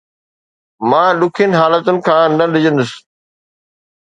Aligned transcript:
مان 0.89 1.09
ڏکين 1.19 1.51
حالتن 1.59 1.97
کان 2.05 2.29
نه 2.37 2.45
ڊڄندس 2.51 2.91